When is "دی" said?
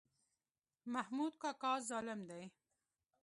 2.29-2.43